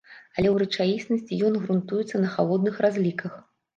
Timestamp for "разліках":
2.87-3.37